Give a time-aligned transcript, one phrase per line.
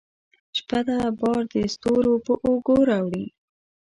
[0.57, 3.25] شپه ده بار دستورو په اوږو راوړي